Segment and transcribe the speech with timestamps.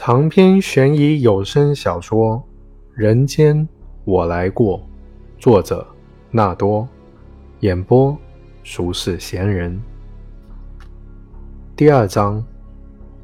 [0.00, 2.36] 长篇悬疑有声小说
[2.94, 3.68] 《人间
[4.04, 4.78] 我来过》，
[5.40, 5.84] 作者
[6.30, 6.86] 纳多，
[7.58, 8.16] 演播
[8.62, 9.76] 俗世闲人。
[11.74, 12.40] 第二章：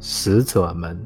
[0.00, 0.98] 死者们。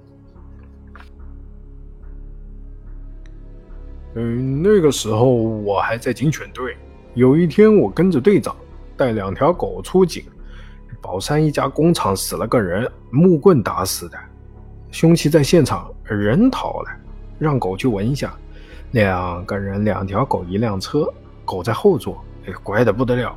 [4.14, 6.77] 嗯，那个时候我还在警犬队。
[7.14, 8.55] 有一天，我跟着队长
[8.96, 10.23] 带两条狗出警，
[11.03, 14.17] 宝山一家工厂死了个人，木棍打死的。
[14.96, 16.91] 凶器在现场，人逃了，
[17.39, 18.35] 让狗去闻一下。
[18.93, 21.13] 两个人，两条狗，一辆车，
[21.45, 23.37] 狗在后座，哎，乖的不得了。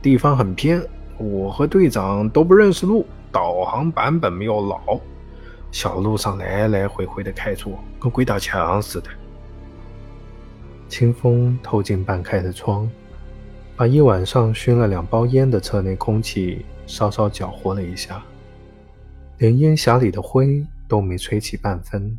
[0.00, 0.82] 地方很偏，
[1.18, 4.98] 我和队长都不认识路，导航版本没有老，
[5.70, 9.10] 小路上来来回回的开错，跟鬼打墙似的。
[10.88, 12.90] 清风透进半开的窗，
[13.76, 18.22] 把一晚上熏了两包烟的车内空气稍稍搅和了一下，
[19.36, 20.64] 连烟匣里的灰。
[20.88, 22.16] 都没吹起半分，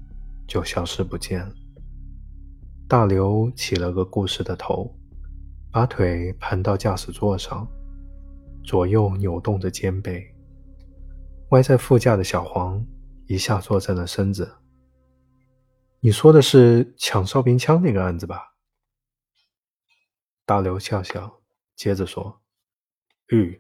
[0.47, 1.53] 就消失不见了。
[2.87, 4.93] 大刘起了个故事的头，
[5.71, 7.67] 把腿盘到驾驶座上，
[8.63, 10.25] 左右扭动着肩背。
[11.49, 12.85] 歪在副驾的小黄
[13.25, 14.49] 一下坐正了身子。
[15.99, 18.53] 你说的是抢哨兵枪那个案子吧？
[20.45, 21.41] 大刘笑笑，
[21.75, 22.41] 接着说
[23.31, 23.59] ：“嗯，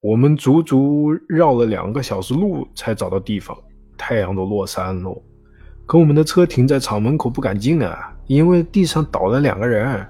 [0.00, 3.56] 我们足足绕了两个小时路才找到地方。”
[3.96, 5.22] 太阳都落山了，
[5.86, 10.06] 可我们的车停在厂门口不敢进啊，因为地上倒了两个人，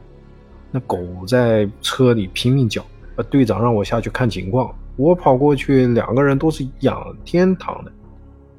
[0.70, 2.84] 那狗在车里拼命叫。
[3.30, 7.92] 队长让我下去看情况，我跑过去，两个人都是仰天躺的。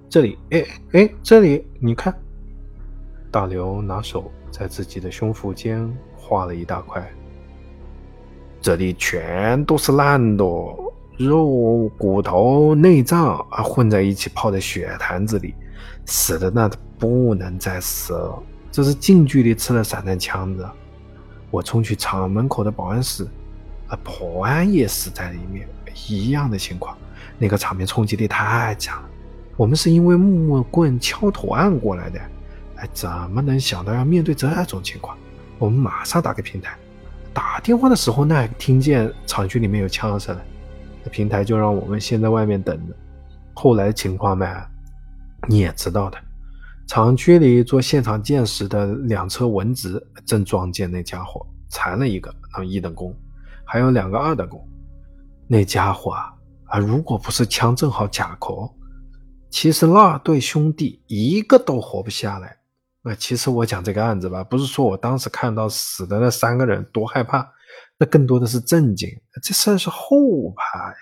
[0.09, 2.14] 这里，哎哎，这里你看。
[3.30, 7.06] 大刘拿手在自己的胸腹间画了一大块，
[8.62, 10.46] 这里全都是烂的。
[11.17, 15.53] 肉、骨头、内脏啊，混在一起泡在血坛子里，
[16.05, 18.44] 死的那不能再死了。
[18.72, 20.69] 这是近距离吃了散弹枪的。
[21.51, 23.25] 我冲去厂门口的保安室，
[23.88, 25.66] 啊，保安也死在里面，
[26.09, 26.97] 一样的情况。
[27.38, 29.09] 那个场面冲击力太强了。
[29.56, 32.19] 我们是因为木棍敲头案过来的，
[32.75, 35.17] 哎，怎么能想到要面对这种情况？
[35.57, 36.75] 我们马上打给平台，
[37.34, 40.41] 打电话的时候，那听见厂区里面有枪声了。
[41.09, 42.95] 平台就让我们先在外面等着。
[43.53, 44.66] 后来情况嘛，
[45.47, 46.17] 你也知道的。
[46.88, 53.16] 厂区里做现场见识的两车文职正撞见那家伙，残了一个，那一等功，
[53.63, 54.63] 还有两个二等功。
[55.47, 56.33] 那家伙啊，
[56.66, 58.69] 啊，如果不是枪正好卡壳，
[59.49, 62.55] 其实那对兄弟一个都活不下来。
[63.01, 67.47] 那其实我讲这个案子吧，不是说我当时看到死的那三个人多害怕。
[67.97, 69.09] 那更多的是震惊，
[69.41, 70.97] 这算是后怕呀！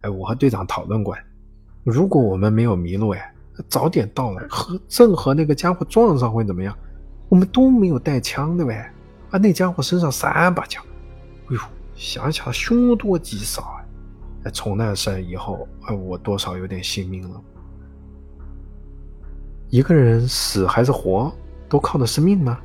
[0.00, 1.16] 哎，我和队长讨论过，
[1.84, 3.34] 如果我们没有迷路，哎，
[3.68, 6.76] 早点到了，和正和那个家伙撞上会怎么样？
[7.28, 8.92] 我们都没有带枪的呗，
[9.30, 10.84] 啊，那家伙身上三把枪，
[11.50, 11.60] 哎呦，
[11.94, 13.84] 想想凶多吉少啊！
[14.44, 17.40] 哎，从那事以后，哎，我多少有点信命了。
[19.70, 21.32] 一个人死还是活，
[21.68, 22.60] 都靠的是命吗？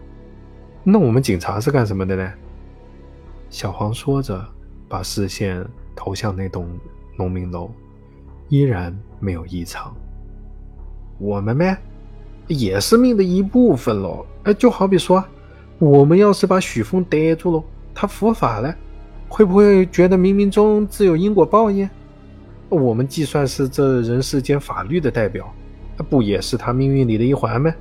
[0.84, 2.34] 那我们警察是干什么的呢？
[3.50, 4.46] 小黄说着，
[4.88, 5.66] 把视线
[5.96, 6.68] 投向那栋
[7.18, 7.72] 农民楼，
[8.48, 9.94] 依然没有异常。
[11.18, 11.78] 我们呗，
[12.48, 14.26] 也是命的一部分喽。
[14.44, 15.24] 哎，就好比说，
[15.80, 18.74] 我们要是把许峰逮住了，他伏法了，
[19.28, 21.90] 会不会觉得冥冥中自有因果报应？
[22.70, 25.52] 我们既算是这人世间法律的代表，
[26.08, 27.74] 不也是他命运里的一环吗？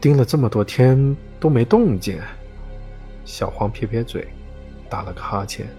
[0.00, 2.18] 盯了这么多天都没动静。
[3.24, 4.26] 小黄撇撇嘴，
[4.90, 5.66] 打了个哈欠。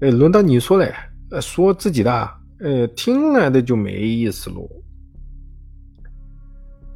[0.00, 0.94] 哎，轮到你说嘞，
[1.40, 4.68] 说自己的，呃，听来的就没意思喽。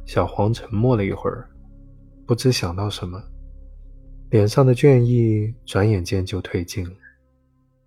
[0.05, 1.49] 小黄沉默了一会儿，
[2.25, 3.21] 不知想到什么，
[4.29, 6.95] 脸上的倦意转眼间就褪尽了。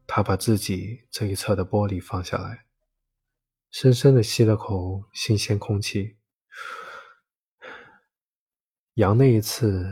[0.07, 2.65] 他把自己这一侧的玻璃放下来，
[3.71, 6.17] 深深的吸了口新鲜空气。
[8.97, 9.91] 杨那一次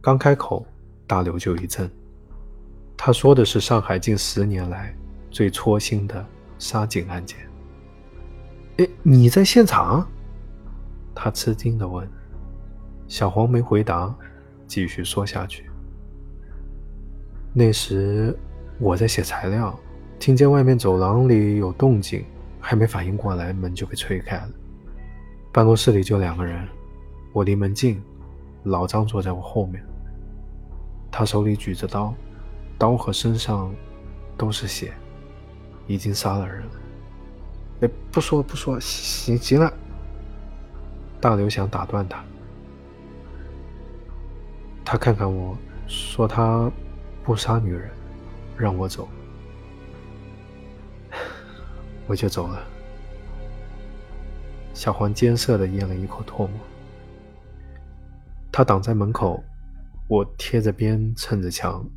[0.00, 0.66] 刚开口，
[1.06, 1.90] 大刘就一震。
[2.96, 4.96] 他说的是上海近十年来
[5.30, 6.26] 最戳心的
[6.58, 7.38] 杀警案件。
[8.78, 10.08] 哎，你在现场？
[11.14, 12.08] 他吃惊的问。
[13.06, 14.16] 小黄没回答，
[14.66, 15.68] 继续说下去。
[17.52, 18.34] 那时
[18.78, 19.78] 我在写材料，
[20.18, 22.24] 听见外面走廊里有动静，
[22.58, 24.48] 还没反应过来，门就被推开了。
[25.54, 26.66] 办公室里就两个人，
[27.32, 28.02] 我离门近，
[28.64, 29.80] 老张坐在我后面，
[31.12, 32.12] 他手里举着刀，
[32.76, 33.72] 刀和身上
[34.36, 34.92] 都是血，
[35.86, 36.70] 已经杀了人了。
[37.82, 39.72] 哎，不说不说，行行了。
[41.20, 42.24] 大刘想打断他，
[44.84, 45.56] 他看看我
[45.86, 46.68] 说他
[47.22, 47.88] 不杀女人，
[48.56, 49.08] 让我走，
[52.08, 52.60] 我就走了。
[54.74, 56.60] 小黄艰涩的咽了一口唾沫，
[58.52, 59.42] 他挡在门口，
[60.08, 61.88] 我贴着边蹭着墙，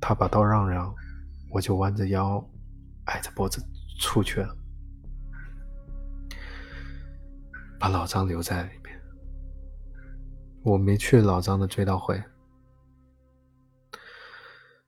[0.00, 0.92] 他把刀让让，
[1.50, 2.42] 我就弯着腰，
[3.04, 3.62] 挨着脖子
[4.00, 4.56] 出去了。
[7.78, 8.98] 把老张留在里面，
[10.62, 12.22] 我没去老张的追悼会，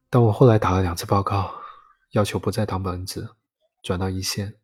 [0.09, 1.53] 但我后来打了两次报告，
[2.13, 3.37] 要求不再当门子，
[3.83, 4.55] 转到一线，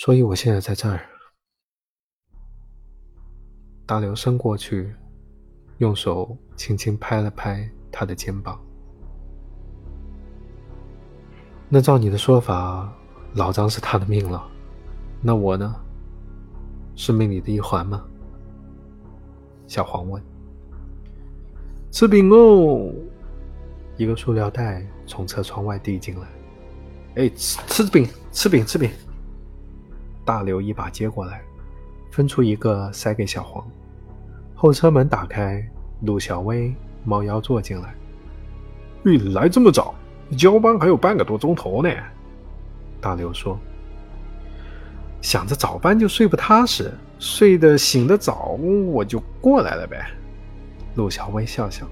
[0.00, 0.98] 所以我现在在这儿。
[3.84, 4.94] 大刘伸过去，
[5.76, 8.58] 用手轻轻拍了拍他的肩膀。
[11.68, 12.90] 那照你的说法，
[13.34, 14.50] 老张是他的命了，
[15.20, 15.76] 那我呢？
[16.96, 18.02] 是命里的一环吗？
[19.66, 20.22] 小黄问。
[21.90, 22.90] 吃饼哦！
[23.98, 26.26] 一个塑料袋从车窗外递进来。
[27.16, 28.90] 哎，吃吃饼，吃饼，吃饼。
[30.30, 31.42] 大刘一把接过来，
[32.12, 33.66] 分出一个塞给小黄。
[34.54, 35.60] 后车门打开，
[36.02, 36.72] 陆小薇
[37.04, 37.92] 猫腰坐进来。
[39.02, 39.92] 你，来这么早？
[40.38, 41.90] 交班还有半个多钟头呢。
[43.00, 43.58] 大刘说。
[45.20, 48.56] 想着早班就睡不踏实，睡得醒得早，
[48.86, 50.12] 我就过来了呗。
[50.94, 51.84] 陆小薇笑笑：“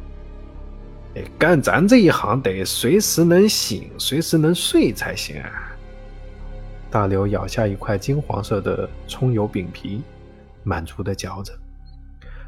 [1.17, 5.43] 哎，干咱这一行得随时能醒，随时能睡才行。”
[6.91, 10.03] 大刘咬下一块金黄色的葱油饼皮，
[10.63, 11.53] 满足的嚼着，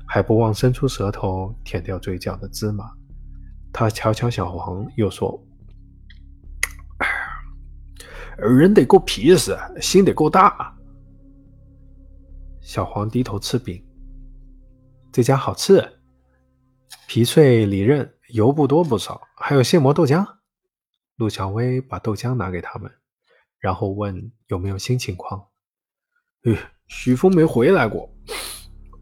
[0.06, 2.90] 还不忘伸出舌头舔掉嘴角的芝麻。
[3.72, 5.38] 他瞧瞧小黄，又说
[8.38, 10.74] ：“人得够皮实，心得够大。”
[12.62, 13.84] 小黄低头吃饼，
[15.12, 15.86] 这家好吃，
[17.06, 20.26] 皮脆里韧，油不多不少，还有现磨豆浆。
[21.16, 22.90] 陆小薇把豆浆拿给他们，
[23.60, 25.40] 然后问有没有新情况。
[26.44, 26.56] 哎，
[26.88, 28.08] 许峰没回来过。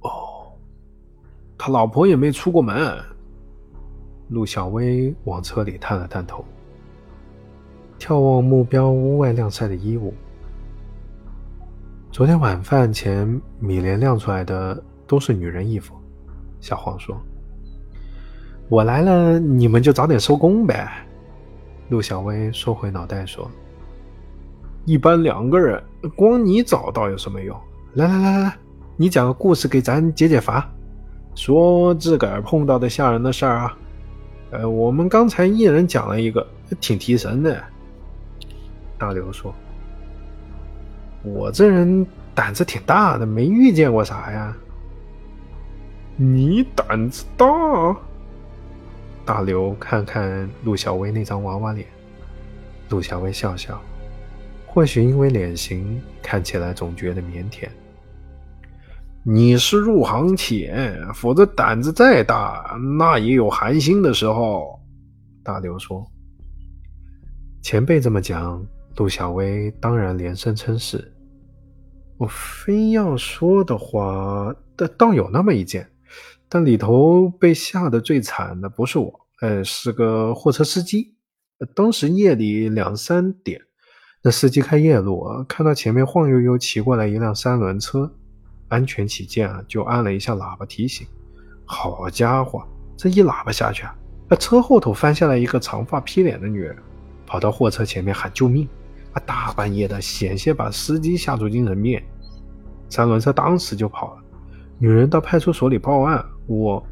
[0.00, 0.52] 哦，
[1.56, 3.02] 他老婆也没出过门。
[4.28, 6.44] 陆小薇往车里探了探头，
[7.98, 10.12] 眺望目标屋外晾晒的衣物。
[12.10, 15.94] 昨天晚饭前，米莲晾出来的都是女人衣服。
[16.60, 17.16] 小黄说
[18.68, 21.06] ：“我来了，你们就早点收工呗。”
[21.88, 23.50] 陆小薇缩回脑袋说
[24.88, 25.84] ：“一般两个人，
[26.16, 27.54] 光你找到有什么用？
[27.92, 28.58] 来来来来来，
[28.96, 30.66] 你讲个故事给咱解解乏，
[31.34, 33.76] 说自个儿碰到的吓人的事儿啊。
[34.50, 36.46] 呃，我们刚才一人讲了一个，
[36.80, 37.62] 挺提神的。”
[38.96, 39.54] 大刘说。
[41.22, 44.56] 我这人胆子挺大的，没遇见过啥呀。
[46.16, 47.46] 你胆子大？
[49.26, 51.86] 大刘看看陆小薇那张娃娃脸，
[52.88, 53.78] 陆小薇笑笑，
[54.68, 57.68] 或许因为脸型看起来总觉得腼腆。
[59.24, 64.78] 你是入行浅，否则胆子再大，那也有寒心的时候。
[65.42, 66.06] 大刘说
[67.62, 68.64] ：“前辈这么讲。”
[68.96, 71.12] 陆小薇当然连声称是。
[72.16, 75.88] 我非要说的话，倒倒有那么一件，
[76.48, 81.14] 但里头被吓得最惨的不是我，呃，是个货车司机。
[81.76, 83.60] 当时夜里两三点，
[84.30, 88.10] 司机开夜路，看到前面晃悠悠骑过来一辆三轮车，
[88.68, 91.06] 安全起见啊，就按了一下喇叭提醒。
[91.64, 92.66] 好家伙，
[92.96, 93.94] 这一喇叭下去啊，
[94.28, 96.76] 那车后头翻下来一个长发披脸的女人，
[97.26, 98.68] 跑到货车前面喊救命。
[99.12, 99.22] 啊！
[99.24, 101.98] 大半夜的，险些把司机吓出精神病。
[102.90, 104.22] 三轮车当时就跑了。
[104.78, 106.22] 女人到派出所里报案。
[106.46, 106.86] 我，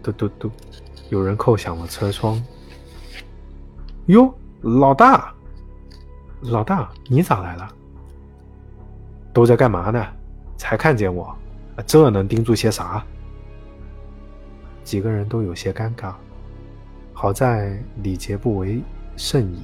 [0.00, 0.50] 嘟嘟嘟，
[1.10, 2.40] 有人扣响了车窗。
[4.06, 4.32] 哟，
[4.64, 5.30] 老大，
[6.40, 7.68] 老大，你咋来了？
[9.32, 10.02] 都在干嘛呢？
[10.56, 11.36] 才看见我，
[11.86, 13.04] 这能盯住些啥？
[14.82, 16.14] 几个人都有些尴尬。
[17.12, 18.82] 好在礼节不为。
[19.16, 19.62] 甚矣，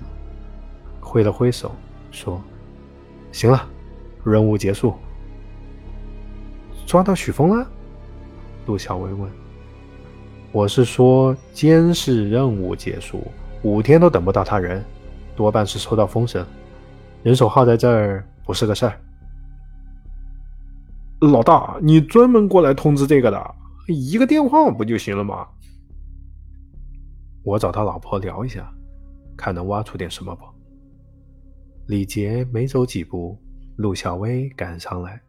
[1.00, 1.74] 挥了挥手
[2.12, 2.40] 说
[3.32, 3.66] ：“行了，
[4.22, 4.94] 任务结束。
[6.86, 7.66] 抓到许峰了？”
[8.66, 9.28] 陆小薇问。
[10.52, 13.26] “我是说，监视任务结束，
[13.62, 14.84] 五天都等不到他人，
[15.36, 16.46] 多半是收到风声，
[17.22, 19.00] 人手耗在这儿不是个事儿。”
[21.20, 23.54] 老大，你专门过来通知这个的，
[23.88, 25.46] 一个电话不就行了吗？
[27.42, 28.72] 我找他老婆聊一下，
[29.36, 30.44] 看能挖出点什么不。
[31.86, 33.38] 李杰没走几步，
[33.76, 35.20] 陆小薇赶上来：“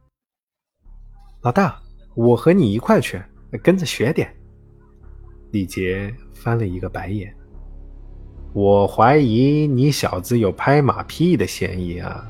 [1.41, 1.81] 老大，
[2.15, 3.21] 我和你一块去，
[3.63, 4.33] 跟着学点。”
[5.51, 7.35] 李杰翻了一个白眼
[8.53, 12.25] ：“我怀疑你小子有拍马屁的嫌疑啊！”